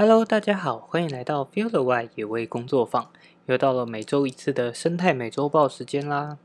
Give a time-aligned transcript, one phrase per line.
[0.00, 3.10] Hello，大家好，欢迎来到 Feel the Y 野味工作坊，
[3.46, 6.38] 又到了每周一次的生态美洲豹时间啦。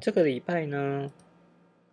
[0.00, 1.12] 这个礼拜呢，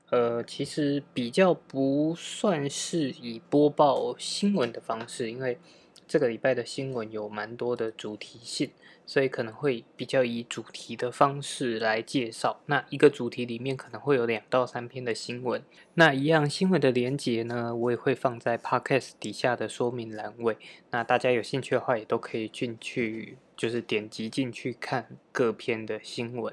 [0.10, 5.60] 呃，其实比较不算是以播报新闻的方式，因为
[6.08, 8.72] 这个礼拜的新闻有蛮多的主题性。
[9.08, 12.60] 所以可能会比较以主题的方式来介绍。
[12.66, 15.62] 那一个主题里面可能会有两到三篇的新闻。
[15.94, 20.58] 那一样新闻的连接呢，我也会放在 podcast 底下的说明栏位。
[20.90, 26.52] 那大家有兴趣的话，也都可以进去，就是点击进去看各篇的新闻。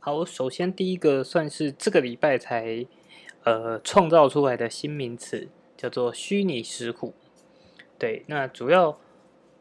[0.00, 2.86] 好，首先第一个算是这个礼拜才
[3.44, 7.12] 呃创造出来的新名词，叫做虚拟石虎。
[8.02, 8.98] 对，那主要。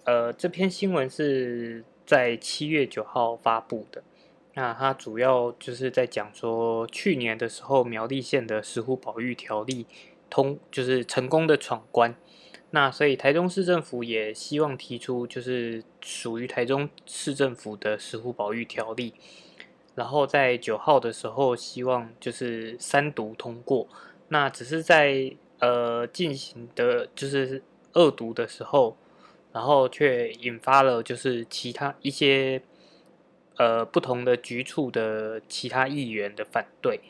[0.03, 4.01] 呃，这篇新闻是在七月九号发布的。
[4.55, 9.85] 那它主要就是在讲说，去年的时候苗栗县的石虎保育条例
[10.27, 12.15] 通，就是成功的闯关。
[12.71, 19.13] 那所以台中市政府也希望提出，就是属于台中市政府的石虎保育条例。
[19.93, 23.87] 然后在九号的时候，希望就是三读通过。
[24.29, 27.61] 那只是在呃进行的，就是
[27.93, 28.97] 恶毒的时候。
[29.53, 32.61] 然后却引发了就是其他一些
[33.57, 37.01] 呃不同的局处的其他议员的反对，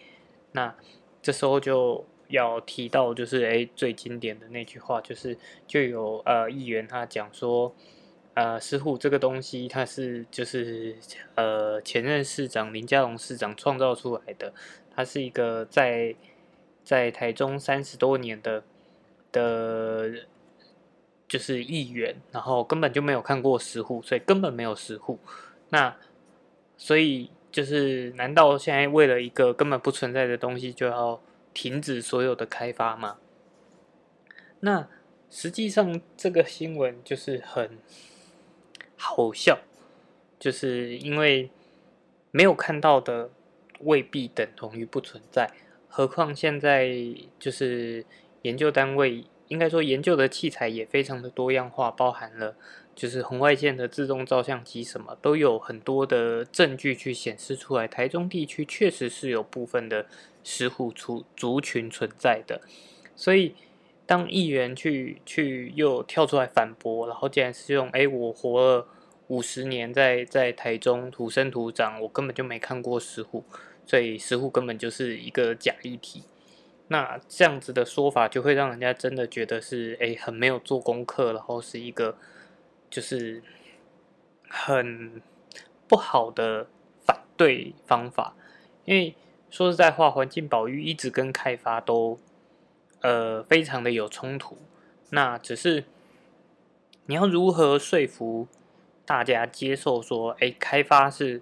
[0.54, 0.76] 那
[1.22, 7.76] 这时候就要提到就是哎最经典的那句话就是就有呃议员他讲说
[8.34, 10.96] 呃石虎这个东西它是就是
[11.36, 14.52] 呃前任市长林佳龙市长创造出来的，
[14.96, 16.16] 它是一个在
[16.84, 18.64] 在台中三十多年的
[19.32, 20.26] 的。
[21.32, 25.18] 就是议员，然后根本就没有看过石户，所以根本没有石户。
[25.70, 25.96] 那
[26.76, 31.22] 所以就是，难道现在为了一个根本不存在的东西，就要
[31.54, 33.16] 停止所有的开发吗？
[34.60, 34.90] 那
[35.30, 37.78] 实际上这个新闻就是很
[38.98, 39.58] 好笑，
[40.38, 41.50] 就是因为
[42.32, 43.30] 没有看到的
[43.80, 45.50] 未必等同于不存在，
[45.88, 46.92] 何况现在
[47.40, 48.06] 就是
[48.42, 49.24] 研究单位。
[49.52, 52.56] 应该说，研究的器材也非常的多样化，包含了
[52.96, 57.86] 就是红外线的自动照相机，什么都有很多的证据去显示出来。
[57.86, 60.06] 台中地区确实是有部分的
[60.42, 62.62] 石虎族族群存在的，
[63.14, 63.54] 所以
[64.06, 68.88] 当议员去去又跳出来反驳，然后竟然是用“哎，我活了
[69.28, 73.44] 五十年在在台中土生土长，我根本就没看过石虎，
[73.86, 76.24] 所以石虎根本就是一个假议题。”
[76.92, 82.18] 那这样子的说法就会让人家真的觉得是哎很没有做功课，然后是一个
[82.90, 83.42] 就是
[84.50, 85.22] 很
[85.88, 86.68] 不好的
[87.06, 88.36] 反对方法。
[88.84, 89.16] 因为
[89.50, 92.20] 说实在话，环境保育一直跟开发都
[93.00, 94.58] 呃非常的有冲突。
[95.12, 95.86] 那只是
[97.06, 98.50] 你要如何说服
[99.06, 101.42] 大家接受说，哎，开发是。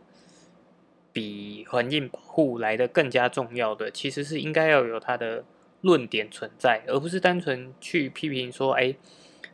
[1.11, 5.43] 比环境保护来的更加重要的，其实是应该要有它的
[5.81, 8.95] 论点存在，而不是单纯去批评说，哎，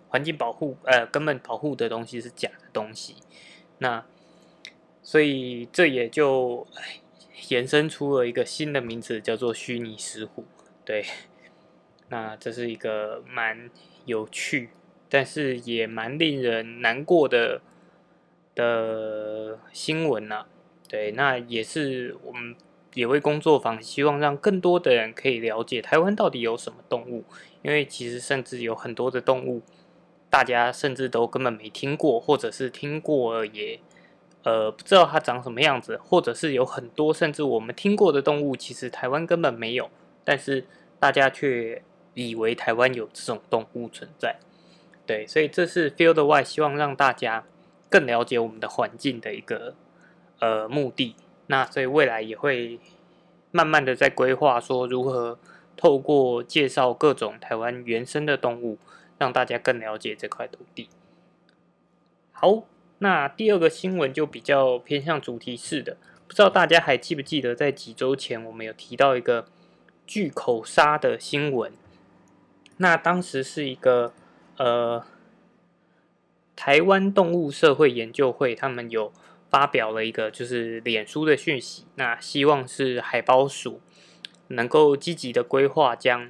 [0.10, 3.16] 环境保护，呃，根本保护的东西是假的东西。
[3.78, 4.06] 那
[5.02, 6.66] 所以这也就
[7.50, 10.46] 延伸出了一个新的名词，叫做虚拟石虎。
[10.84, 11.06] 对，
[12.10, 13.70] 那这是一个蛮
[14.06, 14.70] 有趣，
[15.10, 17.62] 但是也蛮令人难过的
[18.56, 20.46] 的新闻呐。
[20.88, 22.56] 对，那也是我们
[22.94, 27.24] 野味工作坊希望让更多的人可以了解台湾到底有什么动物，
[27.64, 29.64] 因为其实甚至有很多的动物，
[30.30, 33.80] 大家甚至都根本没听过，或者是听过也
[34.44, 39.90] 呃不知道它长什么样子，或者是有很多甚至我们听过的动物，其实台湾根本没有，
[40.24, 40.66] 但是
[41.00, 41.82] 大家却
[42.14, 44.38] 以为台湾有这种动物存在。
[45.08, 47.44] 对，所以这是 Field Y 希望让大家
[47.90, 49.74] 更了解我们的环境的一个。
[50.40, 51.16] 呃，目的
[51.48, 52.80] 那所以未来也会
[53.52, 55.40] 慢慢的在规划，说如何
[55.78, 58.78] 透过介绍各种台湾原生的动物，
[59.18, 60.90] 让大家更了解这块土地。
[62.34, 62.64] 好，
[62.98, 65.96] 那第二个新闻就比较偏向主题式的，
[66.28, 69.46] 不知道大家还记不记得，在几周前我们有提到一个
[70.06, 71.72] 巨口鲨的新闻，
[72.78, 74.12] 那当时是一个
[74.58, 75.06] 呃
[76.56, 79.14] 台湾动物社会研究会，他们有。
[79.56, 83.80] 发表了一个就是脸书的讯息，那希望是海豹署
[84.50, 86.30] 能够积极的规划，将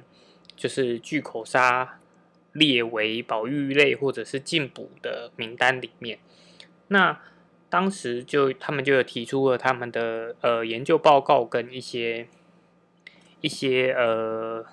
[0.54, 1.98] 就是巨口鲨
[2.52, 6.20] 列为保育类或者是禁捕的名单里面。
[6.86, 7.20] 那
[7.68, 12.28] 当时就他们就有提出了他们的呃研究报告跟一些
[13.40, 14.64] 一些呃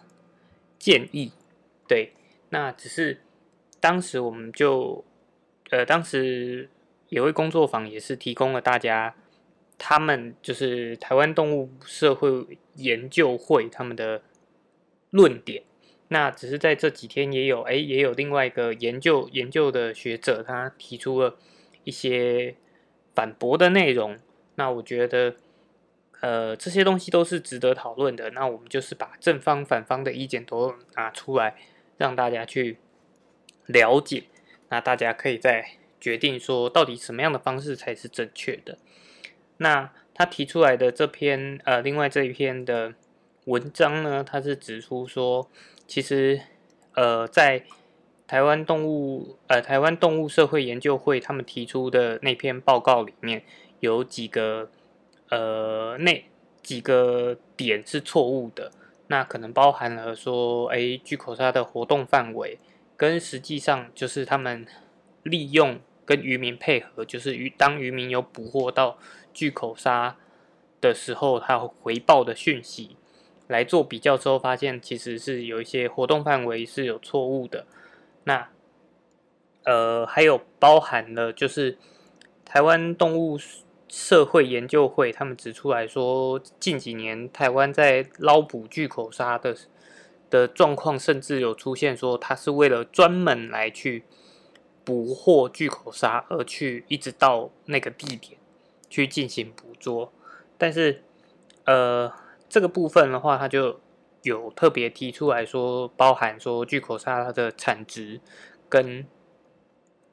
[0.77, 1.31] 建议，
[1.87, 2.13] 对，
[2.49, 3.23] 那只是
[3.79, 5.03] 当时我们就，
[5.71, 6.69] 呃，当时
[7.13, 9.13] 野味工作坊也是提供了大家，
[9.77, 14.23] 他们就是台湾动物社会研究会他们的
[15.11, 15.61] 论点。
[16.07, 21.37] 那只是在这几天也有，哎，也有另外一个研究研究的学者，他提出了
[21.83, 22.55] 一些
[23.13, 24.17] 反驳的内容。
[24.55, 25.35] 那我觉得，
[26.21, 28.31] 呃，这些东西都是值得讨论的。
[28.31, 31.55] 那我们就是把正方反方的意见都拿出来，
[31.97, 32.79] 让大家去
[33.67, 34.23] 了解。
[34.69, 38.77] 那大家可以在决定说，到底什么样的方式才是正确的。
[39.59, 42.93] 那他提出来的这篇，呃，另外这一篇的
[43.45, 45.49] 文章呢，他是指出说。
[45.85, 46.41] 其实，
[46.95, 47.63] 呃，在
[48.27, 53.43] 台湾动物呃台湾动物社会研究会他们提出的那篇报告里面
[53.79, 54.69] 有几个
[55.29, 56.25] 呃那
[56.61, 58.71] 几个点是错误的，
[59.07, 62.57] 那可能包含了说，哎，巨口鲨的活动范围
[62.97, 64.65] 跟实际上就是他们
[65.21, 68.97] 利用跟渔民配合，就是渔当渔民有捕获到
[69.33, 70.17] 巨口鲨
[70.81, 72.97] 的时候，他回报的讯息。
[73.47, 77.67] 来做比较之后，发现其实是有一些活动范围是有错误的。
[78.23, 78.47] 那
[79.65, 81.77] 呃，还有包含了就是
[82.45, 83.37] 台湾动物
[83.89, 89.55] 社会研究会他们指出来说，近几年台湾在捞捕巨口鲨的
[90.29, 94.05] 的状况，甚至有出现说，它是为了专门来去
[94.83, 98.39] 捕获巨口鲨而去，一直到那个地点
[98.89, 100.11] 去进行捕捉。
[100.57, 101.03] 但是
[101.65, 102.11] 呃。
[102.49, 103.79] 这个部分的话，它就
[104.21, 108.21] 有特别提出来说，包含说巨口鲨它的产值
[108.69, 109.07] 跟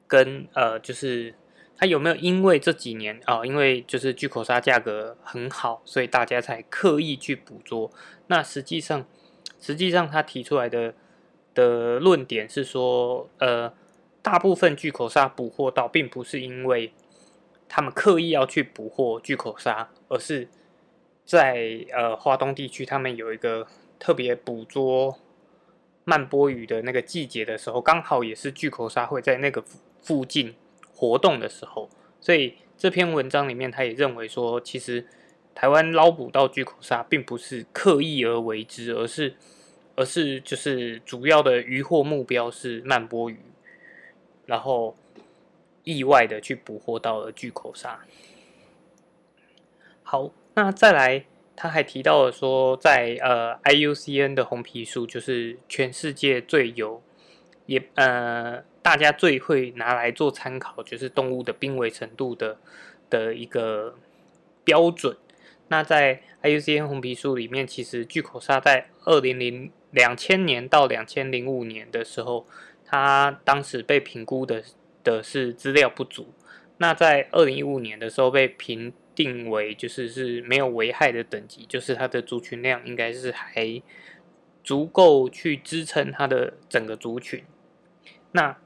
[0.07, 1.35] 跟呃，就是
[1.77, 7.91] 它有没有因为这几年啊，因为就是巨口鲨价格很好，所以大家才刻意去捕捉。
[8.25, 9.05] 那实际上，
[9.59, 10.95] 实际上他提出来的
[11.53, 13.71] 的论点是说，呃，
[14.21, 16.93] 大部分巨口鲨捕获到，并不是因为
[17.67, 20.47] 他们刻意要去捕获巨口鲨，而是。
[21.23, 23.65] 在呃，华东地区，他们有一个
[23.99, 25.17] 特别捕捉
[26.03, 29.63] 慢波鱼的那个季节的时候，刚好也是巨口鲨会在那个
[30.01, 30.55] 附近
[30.93, 31.89] 活动的时候，
[32.19, 35.07] 所以这篇文章里面，他也认为说，其实
[35.55, 39.35] 台湾捞捕到巨口鲨，并不是刻意而为之，而是
[39.95, 43.39] 而是就是主要的渔获目标是慢波鱼，
[44.45, 44.95] 然后
[45.83, 47.99] 意外的去捕获到了巨口鲨。
[50.03, 50.31] 好。
[50.53, 51.23] 那再来，
[51.55, 57.01] 他还提到了说，在呃 IUCN 的红皮书，就是全世界最有
[57.67, 62.57] 也呃大家最会拿来做参考，就是动物的濒危程度的
[63.09, 63.95] 的一个
[64.65, 65.15] 标准。
[65.69, 72.45] 那在 IUCN 红皮书里面，其实巨口鲨在二零零两千年到两千零五年的时候，
[72.91, 74.61] 他当时被评估的
[75.03, 76.33] 的是资料不足。
[76.77, 78.93] 那在二零一五年的时候被评。
[79.13, 83.81] 定为就是是没有危害的等级，就是它的族群量应该是还
[84.63, 87.43] 足够去支撑它的整个族群。
[88.31, 88.57] 那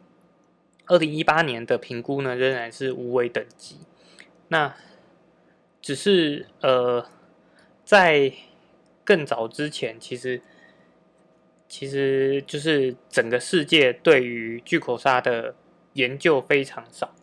[0.86, 3.80] 二零一八年的评估呢，仍然是无危等级。
[4.50, 4.76] 那
[5.82, 7.10] 只是呃，
[7.84, 8.32] 在
[9.04, 10.44] 更早之前，其实
[11.78, 15.54] 其实就是整个世界对于巨口鲨的
[15.92, 17.14] 研究非常少。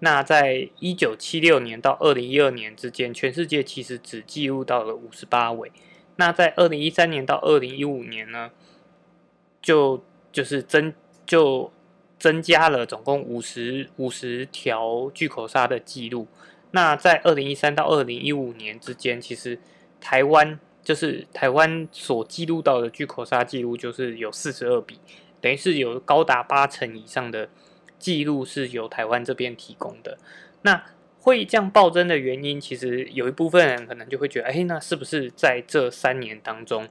[0.00, 5.72] 那在一九七六年到二零一二年之间，全世界其实只记录到了五十八尾。
[6.16, 8.50] 那在二零一三年到二零一五年呢，
[9.62, 10.92] 就就是增
[11.24, 11.72] 就
[12.18, 16.28] 增加了总共五十五十条巨口鲨的记录。
[16.72, 19.58] 那在二零一三到二零一五年之间，其实
[19.98, 24.98] 台湾就是台湾所记录到的巨口鲨记录就是有四十二笔，
[25.38, 27.50] 等于是有高达八成以上的。
[27.98, 30.16] 记录是由台湾这边提供的。
[30.62, 30.82] 那
[31.20, 36.88] 会这样暴增的原因，其实有一部分人可能就会觉得，哎，那是不是在这三年当中，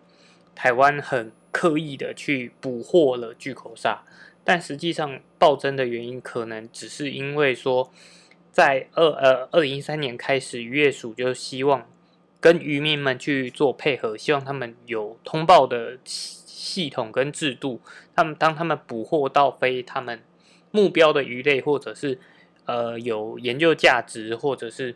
[0.54, 4.04] 台湾很刻意的去捕获了巨口鲨？
[4.44, 7.92] 但实际上暴增的原因，可能只是因为说，
[8.52, 11.90] 在二呃二零一三年开始，渔业署就希望
[12.40, 17.82] 跟渔民们去做配合，希望他们有通报的系系统跟制度，
[18.16, 20.22] 他们当他们捕获到非他们。
[20.70, 22.20] 目标的鱼类，或者是
[22.66, 24.96] 呃有研究价值，或者是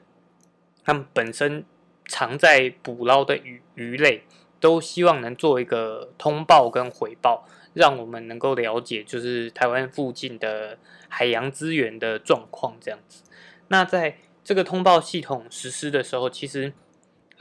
[0.83, 1.63] 他们本身
[2.05, 4.23] 常在捕捞的鱼鱼类，
[4.59, 13.23] 都希望能做一个通报跟回报，让我们能够了解就是台湾附近的海洋资源的状况这样子。
[13.69, 16.73] 那在这个通报系统实施的时候，其实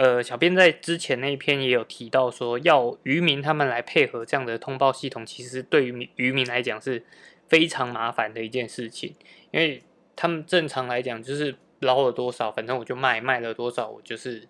[0.03, 7.05] 呃小编在之前那一篇也有提到说，要渔民他们来配合这样的通报系统，其实对于渔民来讲是。
[7.51, 9.13] 非常麻烦的一件事情，
[9.51, 9.83] 因为
[10.15, 14.47] 他们正常来讲就是捞了多少，反正我就卖，卖了多少我就是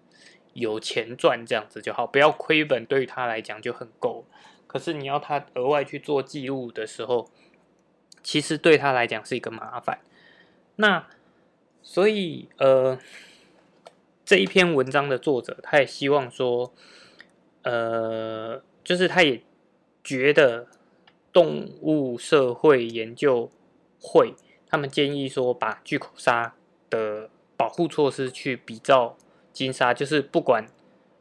[0.52, 4.26] 有钱赚这样子就好，不要亏本，对于他来讲就很够。
[4.66, 7.30] 可是你要他额外去做记录的时候，
[8.22, 10.00] 其实对他来讲是一个麻烦。
[10.76, 11.06] 那
[11.80, 12.98] 所以呃，
[14.30, 16.72] 这一篇文章的作者他也希望说，
[17.64, 19.42] 呃，就是他也
[20.04, 20.68] 觉得。
[21.32, 23.50] 动物社会研究
[24.00, 24.34] 会，
[24.68, 26.54] 他们建议说，把巨口鲨
[26.88, 29.16] 的保护措施去比照
[29.52, 30.66] 金鲨，就是不管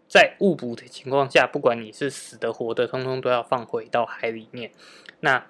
[0.07, 4.71] 在误捕的情况下，不管你是死的活的，通通都要放回到海里面。
[5.19, 5.45] 那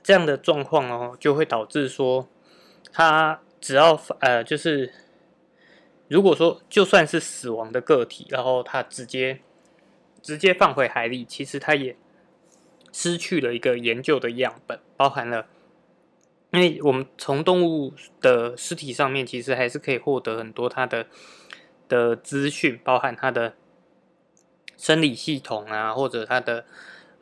[0.00, 2.28] 这样的状况哦，就会导致说，
[2.92, 4.92] 它只要呃，就是
[6.10, 9.40] 如果说就算是死亡的个体，然后它直接
[10.20, 11.96] 直接放回海里，其实它也。
[12.92, 15.46] 失去了一个研究的样本，包含了，
[16.50, 21.06] 因为我们从动物的尸体上面，其实还是可以获得很多它的
[21.88, 23.54] 的资讯，包含它的
[24.76, 26.64] 生理系统啊，或者它的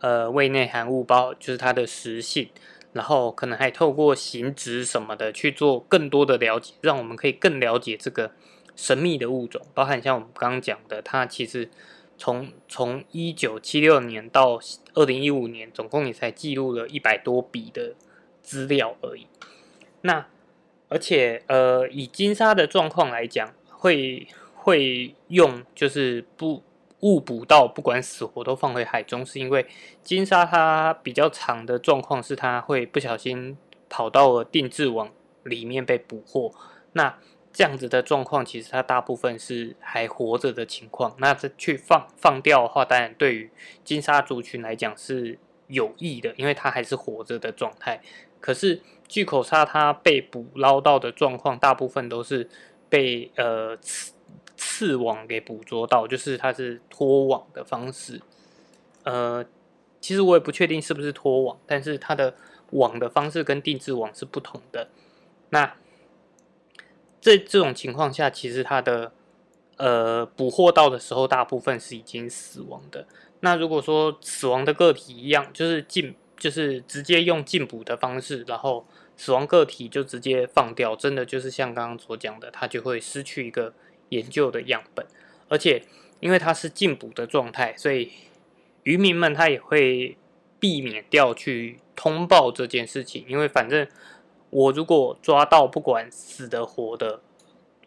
[0.01, 2.49] 呃胃内含物，包就是它的食性，
[2.95, 8.33] 然后可能还透过形质什么的去做更多的了解，让我们可以更了解这个
[8.79, 11.69] 神秘的物种，包含像我们刚刚讲的，它其实。
[12.21, 14.59] 从从一九七六年到
[14.95, 17.95] 二零一五年，总共也才记录了一百多笔的
[18.43, 19.29] 资料而已。
[20.01, 20.27] 那
[20.89, 26.65] 而且呃，以金沙的状况来讲，会会用就是不
[27.03, 29.65] 误捕到，不管死活都放回海中，是因为
[30.03, 33.57] 金沙它比较长的状况是它会不小心
[33.89, 35.09] 跑到了定制网
[35.45, 36.53] 里面被捕获。
[36.95, 37.17] 那
[37.59, 41.13] 这样子的状况，其实它大部分是还活着的情况。
[41.19, 43.51] 那这去放放掉的话，当然对于
[43.83, 45.37] 金沙族群来讲是
[45.67, 48.01] 有益的，因为它还是活着的状态。
[48.39, 52.49] 可是巨口鲨它被捕捞到的状况，大部分都是
[52.89, 54.13] 被呃刺
[54.57, 58.23] 刺网给捕捉到，就是它是拖网的方式。
[59.03, 59.45] 呃，
[60.01, 62.37] 其实我也不确定是不是拖网，但是它的
[62.71, 64.89] 网的方式跟定制网是不同的。
[65.49, 65.75] 那
[67.21, 69.13] 在这种情况下，其实它的
[69.77, 73.07] 呃捕获到的时候，大部分是已经死亡的。
[73.41, 83.73] 那如果说死亡的个体一样，就是禁，就是直接用禁捕的方式，然后死亡个体就直接放掉，真的就是像刚刚所讲的，它就会失去一个
[84.11, 85.05] 研究的样本。
[85.49, 85.83] 而且
[86.21, 88.13] 因为它是禁捕的状态，所以
[88.85, 90.17] 渔民们他也会
[90.61, 93.89] 避免掉去通报这件事情，因为反正。
[94.51, 97.21] 我如果抓到不管死的活的，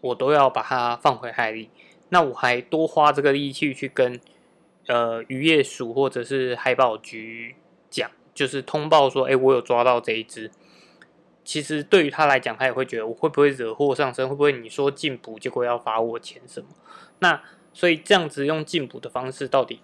[0.01, 1.69] 我都要把它放回海里。
[2.09, 4.19] 那我还多花这个力气去跟
[4.87, 7.55] 呃渔业署或者是海保局
[7.89, 10.51] 讲，就是通报说，哎，我有抓到这一只。
[11.43, 14.29] 其实对于他来讲，他也会觉得我会不会惹祸上身？
[14.29, 16.67] 会不会你说禁捕，结果要罚我钱什么？
[17.19, 17.41] 那
[17.73, 19.79] 所以这样子用禁捕的方式，到底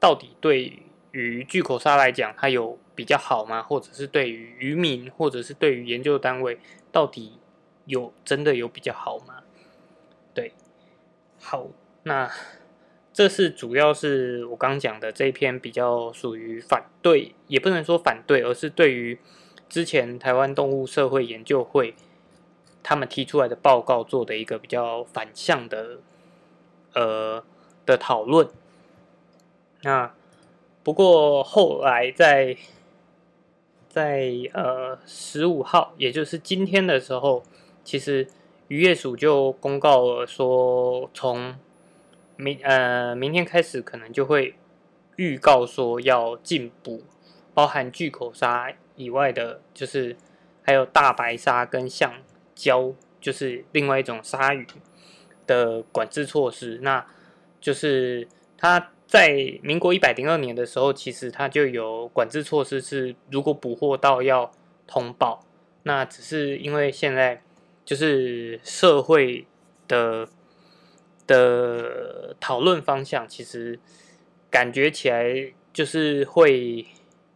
[0.00, 2.78] 到底对于巨口鲨来讲，它有？
[2.94, 3.62] 比较好吗？
[3.62, 6.58] 或者是对于渔民，或者是对于研究单位，
[6.92, 7.38] 到底
[7.86, 9.42] 有真的有比较好吗？
[10.32, 10.52] 对，
[11.40, 11.66] 好，
[12.04, 12.30] 那
[13.12, 19.18] 这是主要是我刚讲的这一篇比较属于反对，也不能说反对，而是对于
[19.68, 21.94] 之前台湾动物社会研究会
[22.82, 26.00] 他们提出来的报告做的一个比较反向的
[26.92, 27.44] 呃
[27.86, 28.48] 的讨论。
[29.82, 30.14] 那
[30.82, 32.56] 不过后来在
[33.94, 37.44] 在呃十五号，也就是今天的时候，
[37.84, 38.26] 其实
[38.66, 41.54] 渔业署就公告了说，从
[42.34, 44.56] 明呃明天开始，可能就会
[45.14, 47.04] 预告说要禁捕
[47.54, 50.16] 包含巨口鲨以外的，就是
[50.64, 52.14] 还有大白鲨跟橡
[52.56, 54.66] 胶，就是另外一种鲨鱼
[55.46, 56.80] 的管制措施。
[56.82, 57.06] 那
[57.60, 58.26] 就是
[58.58, 58.90] 它。
[59.14, 64.50] 在民国一百零二年的时候，其实它就有管制措施，是如果捕获到要
[64.88, 65.46] 通报。
[65.84, 67.40] 那只是因为现在
[67.84, 69.46] 就是社会
[69.86, 70.28] 的
[71.28, 73.78] 的讨论方向，其实
[74.50, 76.84] 感觉起来就是会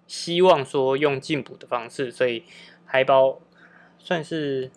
[0.09, 2.43] 希望说用禁捕的方式，所以
[2.87, 3.39] 海保
[4.01, 4.73] 算是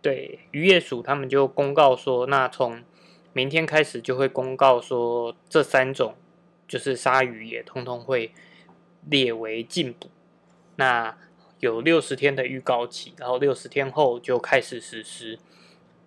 [0.00, 2.82] 对渔业署他们就公告说，那从
[3.32, 6.14] 明天开始就会公告说，这三种
[6.68, 8.32] 就是鲨鱼也通通会
[9.08, 10.08] 列为禁捕。
[10.76, 11.16] 那
[11.60, 15.38] 有六十天的预告期，然后六十天后就开始实施。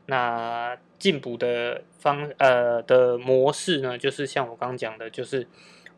[0.07, 5.47] 那禁捕的方呃的模式呢，就是像我刚讲的，就是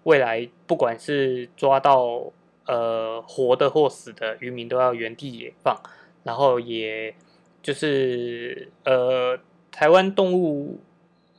[0.04, 2.32] 未来不管是抓到
[2.66, 5.78] 呃活的或死的渔民都要原地野放，
[6.24, 7.14] 然后也
[7.62, 9.38] 就是呃
[9.72, 10.80] 台湾动物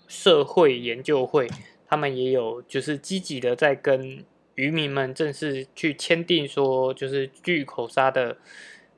[0.09, 1.49] 社会研究会，
[1.87, 4.25] 他们也有就是积极的在跟
[4.57, 8.39] 渔民们正式去签订说就是巨口鲨的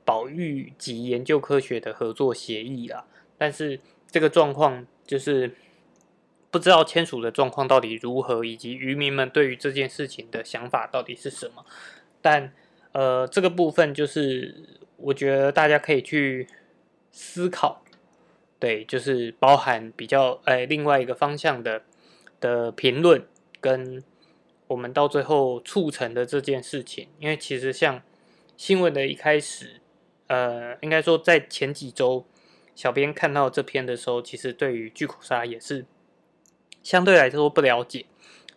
[0.03, 3.05] 保育及研究科学的合作协议啦，
[3.37, 5.51] 但是这个状况就是
[6.49, 11.65] 不知道签署的状况到底如何，以及渔民们对于这件事情的想法到底是什么。
[12.21, 12.51] 但
[12.93, 16.47] 呃，这个部分就是我觉得大家可以去
[17.11, 17.83] 思考，
[18.61, 21.81] 对，就是包含比较哎另外一个方向的
[22.39, 23.27] 的评论，
[23.59, 24.01] 跟
[24.67, 27.09] 我们到最后促成的这件事情。
[27.19, 28.01] 因为其实像
[28.55, 29.81] 新闻的一开始，
[30.27, 32.25] 呃，应该说在前几周。
[32.73, 35.85] 小编看到这篇的时候，其实对于巨口鲨也是
[36.81, 38.05] 相对来说不了解。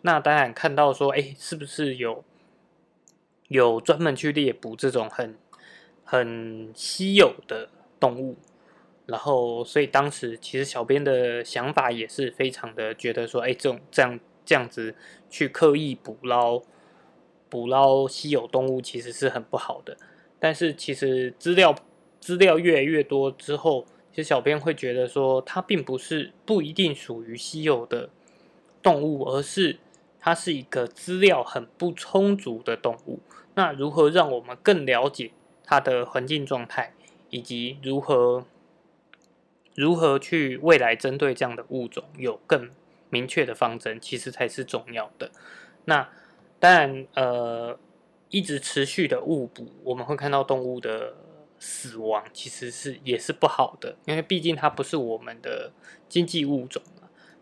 [0.03, 2.23] 那当然看到说，哎，是不是有
[3.49, 5.37] 有专门去猎捕这种很
[6.05, 7.69] 很稀有的
[7.99, 8.37] 动物？
[9.05, 14.95] 然后，所以当时其实小编的想法也是非常的觉得说，哎，这种这样这样子
[15.29, 16.61] 去刻意捕捞
[17.49, 19.95] 捕捞稀有动物，其实是很不好的。
[20.39, 21.75] 但是其实资料
[22.19, 28.09] 资料越来越多之后，其实小编会觉得说，它并不是不一定属于稀有的
[28.81, 29.77] 动物，而是
[30.19, 33.19] 它是一个资料很不充足的动物。
[33.53, 35.31] 那如何让我们更了解
[35.63, 36.93] 它的环境状态，
[37.29, 38.45] 以及如何
[39.75, 42.71] 如何去未来针对这样的物种有更
[43.11, 45.29] 明确的方针，其实才是重要的。
[45.85, 46.09] 那
[46.59, 47.77] 当然，呃，
[48.29, 51.13] 一直持续的误捕，我们会看到动物的。
[51.57, 55.71] 死亡其实是也是不好的，因为毕竟它不是我们的
[56.09, 56.83] 经济物种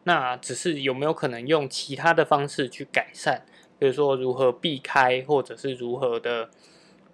[0.03, 3.43] 那只是有没有可能用其他的方式去改善，
[3.79, 6.51] 比如说如何避开，或者是如何的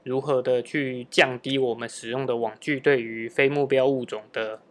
[0.03, 4.61] 如何的去降低我们使用的网具对于非目标物种的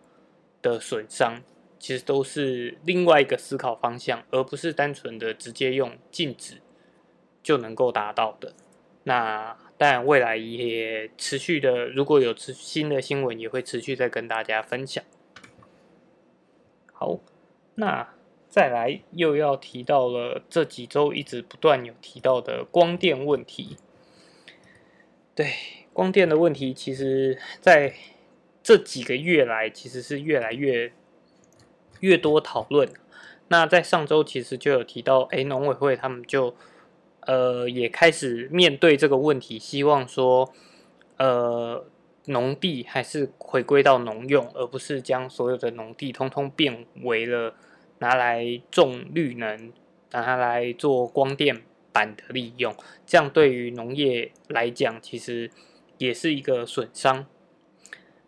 [0.63, 1.43] 的损伤，
[1.79, 6.61] 其实都是另外一个思考方向，而不是单纯的直接用禁止
[7.43, 8.55] 就能够达到的。
[9.05, 15.03] 那但未来也持续的，如果有持新的新闻，也会持续再跟大家分享。
[16.93, 17.21] 好，
[17.77, 18.15] 那
[18.49, 23.77] 再来又要提到了这几周一直不断有提到的光电问题。
[25.35, 25.53] 对，
[25.93, 27.95] 光电的问题，其实在
[28.69, 30.93] 这几个月来，其实是越来越
[32.01, 32.87] 越多讨论。
[33.49, 36.55] 那在上周其实就有提到，哎，农委会他们就。
[37.21, 40.53] 呃，也开始面对这个问题，希望说，
[41.17, 41.87] 呃，
[42.27, 47.55] 农地还是回归到农用，而不是将所有的农地通通变为了
[48.01, 49.73] 拿来种绿能，
[50.13, 52.75] 拿它来做光电板的利用。
[53.07, 55.51] 这样对于农业来讲，其实
[55.99, 57.27] 也是一个损伤。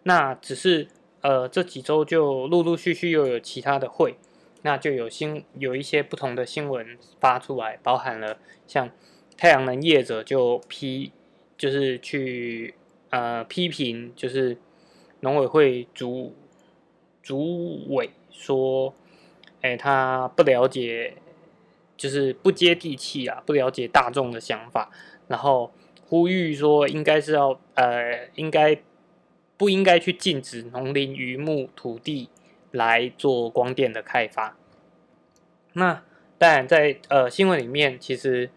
[0.02, 0.88] 那只是
[1.20, 4.16] 呃，这几周就陆陆续续又有其他的会。
[4.62, 8.36] 那就有新有一些不同的新闻发出来，包含了
[8.66, 8.90] 像
[9.34, 11.12] 太阳能业者就批，
[11.56, 12.74] 就是去
[13.08, 14.58] 呃批评，就是
[15.20, 16.34] 农委会主
[17.22, 18.94] 主委说，
[19.62, 21.14] 哎，他不了解，
[21.96, 24.90] 就是不接地气啊，不了解大众的想法，
[25.26, 25.72] 然后
[26.06, 28.78] 呼吁说，应该是要呃，应该
[29.61, 32.31] 不应该去禁止农林渔牧土地。
[32.73, 34.57] 来做光电的开发。
[35.73, 36.05] 那
[36.38, 38.49] 当然，在呃新闻里面，其实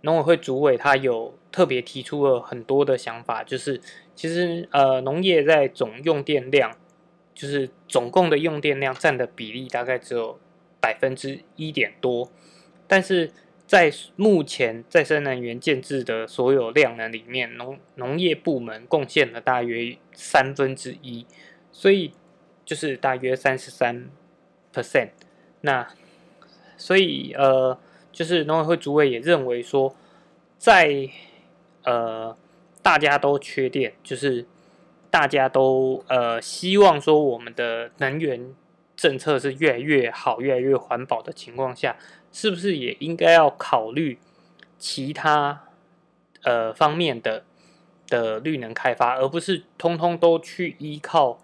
[0.00, 3.78] 农委会主委他有特别提出了很多的想法，就是
[4.14, 6.74] 其实呃农业在总用电量，
[7.34, 10.40] 就是总共的用电量占的比例大概只有
[10.80, 12.30] 百分之一点多，
[12.88, 13.30] 但是
[13.66, 21.26] 在目前再生能源建制的所有量能里面，农农业部门贡献了大约三分之一，
[21.70, 22.12] 所以。
[22.66, 24.08] 就是大约三十三
[24.72, 25.10] percent，
[25.60, 25.86] 那
[26.78, 27.78] 所以呃，
[28.10, 29.94] 就是农委会主委也认为说，
[30.56, 31.06] 在
[31.82, 32.34] 呃
[32.80, 34.46] 大家都缺电，就是
[35.10, 38.54] 大家都呃希望说我们的能源
[38.96, 41.98] 政策是越来越好、越来越环保的情况下，
[42.34, 44.18] 是不是也应该要考虑
[44.78, 45.68] 其他
[46.42, 47.44] 呃方面的
[48.08, 51.40] 的绿能开发，而不是通通都去依靠。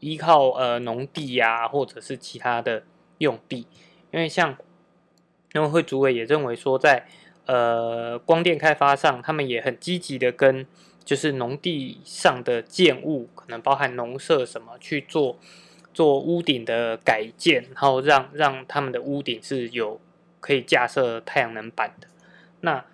[0.00, 2.82] 依靠呃农地呀，或者是其他的
[3.18, 3.66] 用地，
[4.10, 4.54] 因为像
[5.54, 7.06] 农会主委也认为说，在
[7.46, 10.66] 呃光电开发上，他们也很积极的跟
[11.06, 15.38] 就是农地上的建物，可能包含农舍什么去做
[15.94, 19.98] 做屋顶的改建，然后让让他们的屋顶是有
[20.44, 22.06] 可以架设太阳能板的。
[22.60, 22.84] 那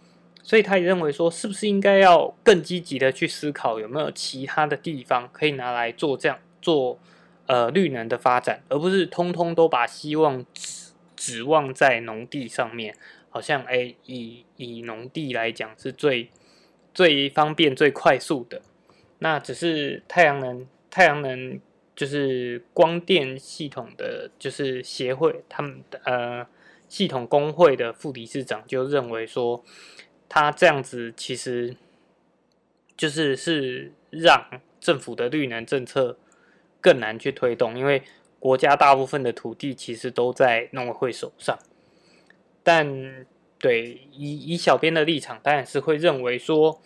[0.41, 6.99] 所以他也认为说，是不是应该要更积极的去思考，有没有其他的地方可以拿来做这样做
[7.47, 12.95] 呃绿能的发展，而不是通通都把希望指指望在农地上面。
[13.33, 16.31] 好像哎，以以农地来讲是最
[16.93, 18.63] 最方便、最快速的。
[19.21, 21.61] 那只是太阳能，太阳能
[21.95, 26.45] 就是光电系统的，就是协会他们呃
[26.90, 29.64] 系统工会的副理事长就认为说，
[30.29, 31.76] 他这样子其实
[32.96, 36.18] 就是是让政府的绿能政策
[36.81, 38.03] 更难去推动，因为
[38.40, 41.57] 国家大部分的土地其实都在农委会手上。
[42.64, 43.24] 但
[43.59, 46.83] 对以以小编的立场，当然是会认为说，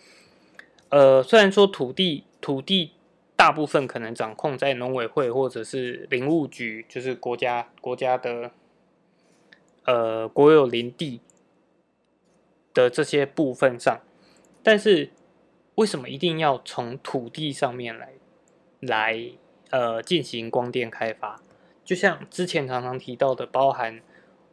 [0.89, 2.91] 呃，虽然说土地土地
[3.35, 8.51] 大部分可能掌控在农委会或者是林务局，就是国家国家的
[9.85, 11.21] 呃国有林地
[12.73, 14.01] 的这些部分上，
[14.61, 15.11] 但是
[15.75, 18.09] 为什么一定要从土地上面来
[18.79, 19.31] 来
[19.69, 21.41] 呃进行光电开发？
[21.83, 24.01] 就像之前常常提到的，包含。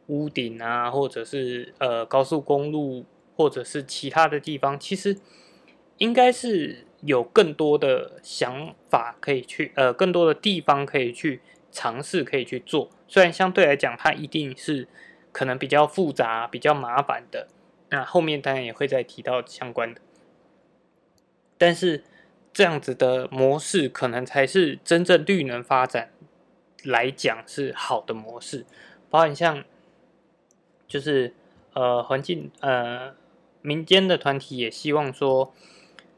[0.07, 3.05] 屋顶啊，或者是呃高速公路，
[3.37, 5.17] 或者是其他的地方，其实
[5.97, 11.39] 应该是有更多的想法可以去，呃，更多的地方可以去
[11.71, 12.89] 尝试，可以去做。
[13.07, 14.89] 虽然相对来讲，它一定是
[15.33, 17.49] 可能比较复杂、比较麻烦的。
[17.89, 19.99] 那后面当然也会再提到相关的，
[21.57, 22.05] 但是
[22.53, 26.11] 这样子的模式，可能才是真正绿能发展
[26.85, 28.65] 来讲是好的模式，
[29.09, 29.65] 包含像。
[30.85, 31.33] 就是
[31.73, 33.15] 呃，环境呃，
[33.63, 35.51] 民间的团体也希望说，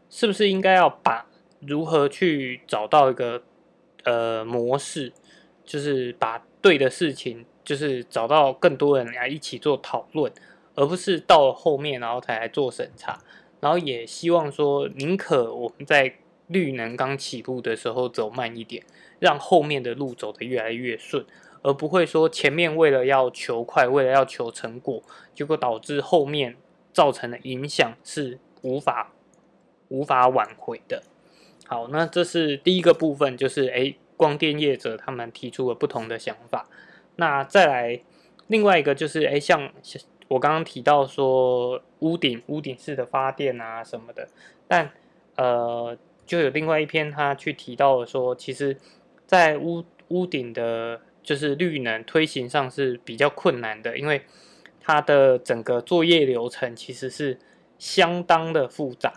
[0.10, 1.28] 是不是应该要把
[1.62, 3.44] 如何去找到一个
[4.04, 5.14] 呃模式，
[5.64, 10.32] 就是把对的事情，就是找到更多人来一起做讨论，
[10.76, 13.20] 而不是到后面然后才来做审查。
[13.60, 16.14] 然后也希望说，宁可我们在
[16.48, 18.84] 绿能刚起步的时候走慢一点，
[19.20, 21.26] 让后面的路走得越来越顺。
[21.64, 25.02] 而不会说前面为了要求快，为了要求成果，
[25.34, 26.56] 结果导致后面
[26.94, 29.12] 造成的影响是无法
[29.88, 31.02] 无法挽回的。
[31.66, 36.70] 好，那这是第一个部分，就是诶，光电业者他们提出了不同的想法。
[37.18, 38.02] 那再来
[38.48, 39.72] 另外一个就是诶，像
[40.28, 44.28] 我刚刚提到说屋顶屋顶式的发电啊什么的，
[44.68, 44.92] 但
[45.36, 48.78] 呃，就有另外一篇他去提到说，其实，
[49.28, 54.22] 在屋屋顶的就是绿能推行上是比较困难的，因为
[54.80, 57.40] 它的整个作业流程其实是
[57.78, 59.12] 相当的复杂。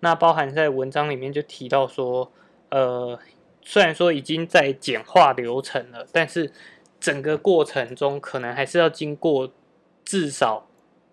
[0.00, 2.32] 那包含在文章里面就提到说，
[2.70, 3.18] 呃，
[3.62, 6.52] 虽然说已经在简化流程了，但是
[7.00, 9.52] 整个过程中可能还是要经过
[10.04, 10.66] 至少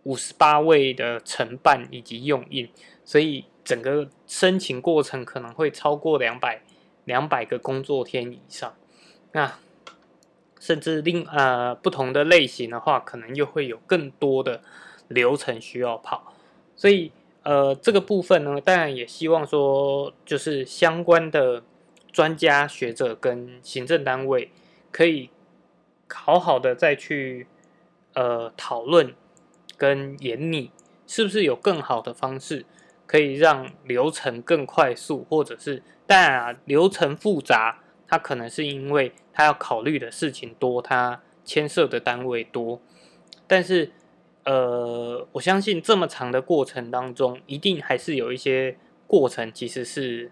[0.04, 2.70] 五十八位的承办以及用印，
[3.04, 6.62] 所以整个申请过程可能会超过两百
[7.06, 8.76] 两百个工作天以上。
[9.32, 9.60] 那
[10.60, 14.62] 甚至另呃不同的类型的话，可能又会有更多的
[15.10, 16.34] 流程需要跑，
[16.76, 17.12] 所以
[17.44, 21.62] 呃这个部分呢，当然也希望说，就是相关的
[22.12, 24.50] 专家学者跟行政单位
[24.92, 25.30] 可以
[26.08, 27.48] 好好的再去
[28.14, 29.14] 呃讨论
[29.78, 30.72] 跟研拟，
[31.08, 32.66] 是不是有更好的方式
[33.06, 37.82] 可以让流程更快速，或者是当然啊流程复杂。
[38.08, 42.80] 它可能是因为它要考虑的事情多，它牵涉的单位多，
[43.48, 43.92] 但是
[44.44, 50.32] 呃，我相信这么长的过程当中，一定还是有一些过程其实是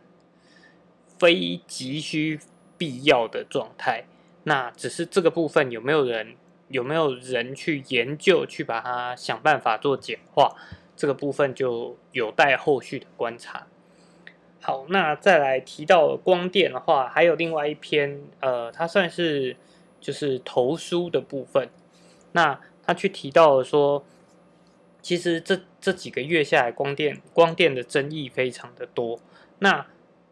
[1.18, 2.40] 非急需
[2.78, 4.06] 必要的状态。
[4.44, 6.36] 那只是这个部分有没有人
[6.68, 10.56] 有没有人去研究，去把它想办法做简化，
[10.96, 13.68] 这个部分就有待后续的观察。
[14.60, 19.58] 好，那再来提到光电的话，还有另外一篇，呃，它算是
[20.00, 21.70] 就是投书的部分。
[22.32, 24.04] 那他去提到说，
[25.02, 29.20] 其实这这几个月下来，光电光电的争议非常的多。
[29.60, 29.86] 那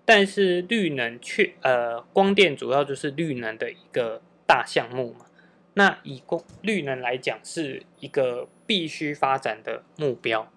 [0.05, 5.25] 但是绿能却呃，光电主要就是绿能的一个大项目嘛。
[5.73, 10.51] 那以光绿能来讲，是一个必须发展的目标，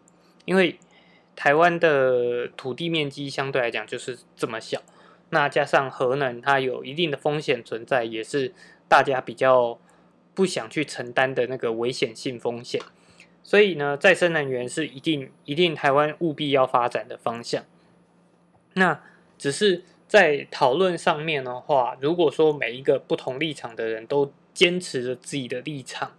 [0.45, 0.79] 因为。
[1.37, 4.81] 台湾的土地面积相对来讲就是这么小，
[5.31, 8.55] 那加上核能它有一定的风险存在，也是
[8.87, 9.77] 大家比较
[10.33, 12.81] 不想去承担的那个危险性风险。
[13.43, 17.65] 所以呢，再生能源是一定一定台湾务必要发展的方向。
[18.75, 19.03] 那
[19.45, 26.13] 只是在讨论上面的话，如果说每一个不同立场的人都坚持着自己的立场，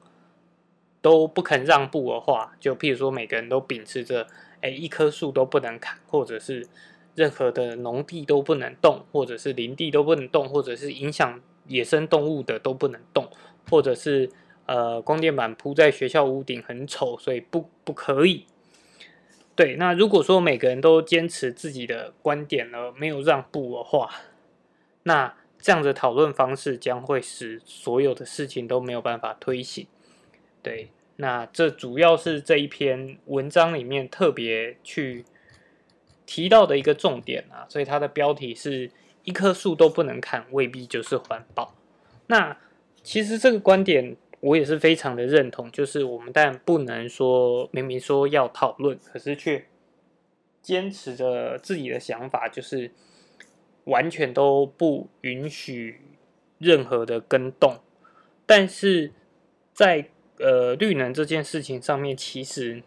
[1.01, 4.27] 都不肯让步的话，就譬如说每个人都秉持着。
[4.61, 6.67] 哎，一棵树都不能砍，或者是
[7.15, 13.27] 任何的农地都不能动，或者是林地都不能动，或者是影响野生动物的都不能动，
[13.67, 14.29] 或者是
[14.67, 18.45] 呃，光电板铺在学校屋顶很丑，所以不不可以。
[19.55, 24.11] 对，那如果说每个人都坚持自己的观点而没有让步的话，
[25.03, 29.87] 那这样的讨论方式将会使所有的事情都没有办法推行。
[30.61, 35.23] 对，那这主要是这一篇文章里面特别去
[36.25, 38.91] 提到的一个重点啊，所以它的标题是
[39.23, 41.73] 一棵树都不能砍，未必就是环保。
[42.27, 42.57] 那
[43.01, 44.17] 其实这个观点。
[44.45, 49.65] 我也是非常的认同，就是我们但不能说明明说要讨论，可是却
[50.61, 52.91] 坚持着自己的想法，就是
[53.85, 55.99] 完全都不允许
[56.59, 57.79] 任何的跟动。
[58.45, 59.11] 但是
[59.73, 62.83] 在呃绿能这件事情上面，其实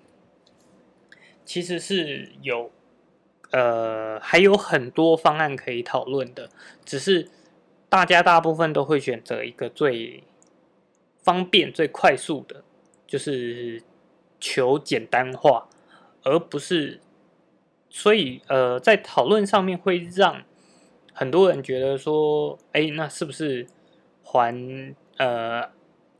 [1.44, 2.70] 其实是有
[3.50, 6.48] 呃还有很多方案可以讨论的，
[6.84, 7.28] 只是
[7.88, 10.22] 大家大部分都会选择一个最。
[11.28, 12.64] 方便最快速的，
[13.06, 13.82] 就是
[14.40, 15.68] 求简单化，
[16.22, 17.00] 而不是，
[17.90, 20.42] 所以呃，在讨论上面会让
[21.12, 23.66] 很多人觉得说，哎，那是不是
[24.22, 25.68] 环呃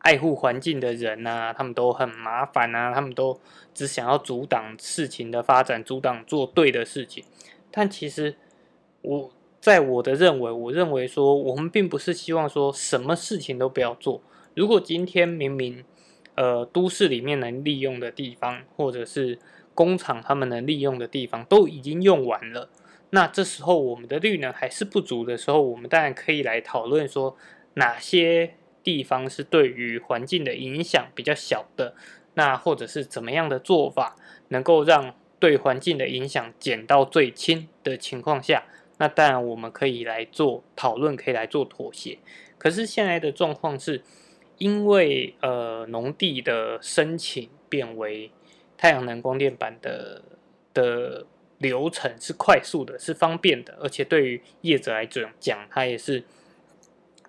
[0.01, 3.41] 爱护环境的人呐，他们都很麻烦啊，他们都
[3.73, 7.25] 只想要阻挡事情的发展，阻挡做对的事情。
[7.71, 8.37] 但其实
[9.01, 14.21] 我在我的认为，我认为说，我们并不是希望说什么事情都不要做。
[14.59, 15.85] 如果今天明明，
[16.35, 19.39] 呃，都市里面能利用的地方，或者是
[19.73, 22.69] 工厂他们能利用的地方都已经用完了，
[23.11, 27.37] 那这时候我们的绿能还是不足的时候，我们当然可以来讨论说
[27.75, 31.95] 哪些地方是对于环境的影响比较小的，
[32.35, 34.17] 那或者是怎么样的做法
[34.49, 38.65] 能够让对环境的影响减到最轻的情况下，
[38.97, 42.19] 那当然我们可以来做讨论，可以来做妥协。
[42.59, 44.03] 可是现在的状况是。
[44.59, 48.31] 因为呃，农地的申请变为
[48.77, 50.23] 太阳能光电板的
[50.75, 51.27] 的
[51.59, 56.25] 流程是快速的，是方便的，而且对于业者来讲，讲它也是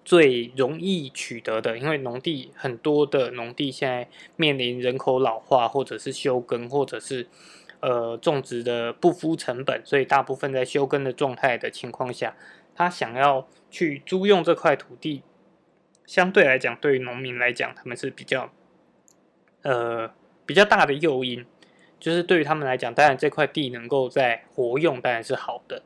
[0.04, 1.78] 最容易取得的。
[1.78, 7.28] 因为农地很多的农地现在面临人口老化，或者是休耕，或者是
[7.80, 12.36] 呃种植的不敷成本，所以大部分在休耕的状态的情况下，
[12.76, 15.22] 他想要去租用这块土地。
[16.10, 18.52] 相对来讲，对于农民来讲，他们是比较，
[19.62, 20.12] 呃，
[20.44, 21.46] 比较大的诱因，
[22.00, 25.84] 就是对于他们来讲，当然这块地能够在活用，当然是好的，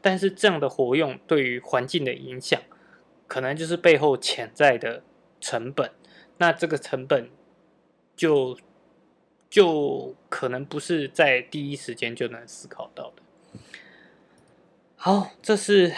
[0.00, 2.62] 但是这样的活用对于环境的影响，
[3.26, 5.02] 可能就是背后潜在的
[5.40, 5.90] 成本，
[6.38, 7.28] 那这个成本
[8.14, 8.56] 就
[9.50, 13.58] 就可能不是在第一时间就能思考到的。
[14.94, 15.92] 好，这是。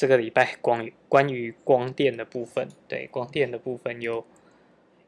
[0.00, 4.24] 这个礼拜光关于光电的部分，对光电的部分又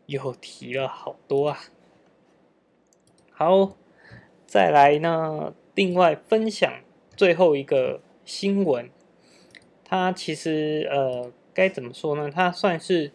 [0.05, 1.61] 又提了好多啊。
[3.31, 3.75] 好，
[4.47, 6.71] 再来呢，另外分享
[7.17, 8.91] 最后一个新闻，
[9.83, 12.31] 它其实呃该怎么说呢？
[12.31, 13.13] 它算是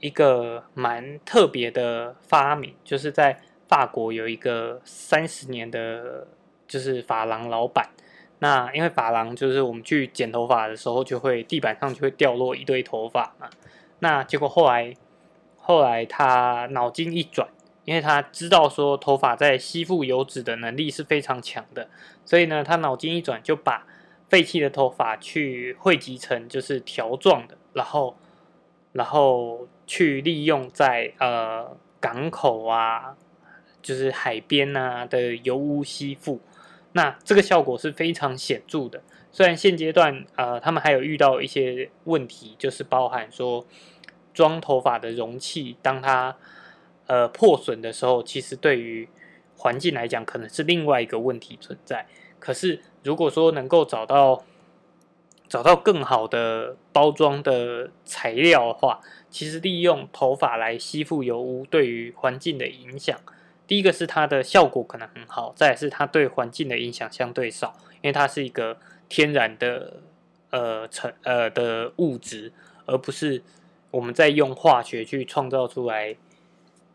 [0.00, 6.26] 一个蛮特别的发明，就是在法国有一个三十年的，
[6.66, 7.90] 就是法郎老板。
[8.42, 13.48] 那因为发廊就是我们去剪头发的时候，就会地板上就会掉落一堆头发嘛。
[14.00, 14.92] 那结果后来，
[15.58, 17.48] 后来他脑筋一转，
[17.84, 21.88] 因为他知道说头发在吸附油脂的能力是非常强的，
[22.24, 23.86] 所以呢，他脑筋一转就把
[24.28, 28.16] 废弃的头发去汇集成就是条状的，然后，
[28.90, 33.16] 然后去利用在呃港口啊，
[33.80, 36.40] 就是海边啊的油污吸附。
[36.92, 39.02] 那这个效果是非常显著的。
[39.30, 43.66] 虽然现阶段，呃，他们还有遇到一些问题，就是包含说
[44.34, 46.36] 装头发的容器，当它
[47.06, 49.08] 呃破损的时候，其实对于
[49.56, 52.06] 环境来讲，可能是另外一个问题存在。
[52.38, 54.44] 可是如果说能够找到
[55.48, 59.00] 找到更好的包装的材料的话，
[59.30, 63.18] 其实利用头发来吸附油污，对于环境的影响。
[63.72, 68.76] 第一个是它的效果可能很好，再是它对环境的影响相对少，因为它是一个
[69.08, 70.02] 天然的
[70.50, 72.52] 呃成呃的物质，
[72.84, 73.42] 而不是
[73.90, 76.14] 我们在用化学去创造出来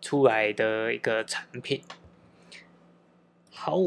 [0.03, 1.81] 出来的一个产品。
[3.51, 3.79] 好，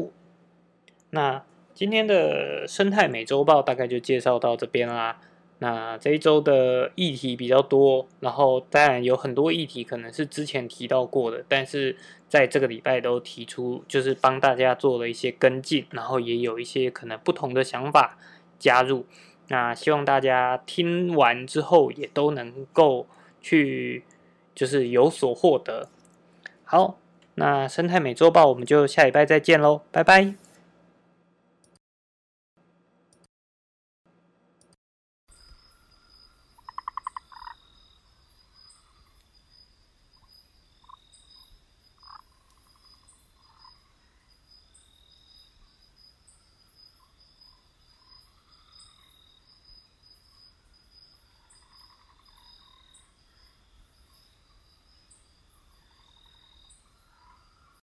[1.11, 5.21] 那今天的生态美洲报大概就介绍到这边啦。
[5.63, 11.95] 那这一周的议题比较多，然后当然有很多议题可能是之前提到过的，但是
[12.27, 18.17] 在这个礼拜都提出，就是帮大家做了一些跟进，然后也有一些可能不同的想法
[18.57, 19.05] 加入。
[19.49, 23.05] 那希望大家听完之后也都能够
[23.39, 24.03] 去，
[24.55, 25.89] 就是有所获得。
[26.63, 26.97] 好，
[27.35, 30.40] 那生态美周报我们就下礼拜再见喽，拜拜。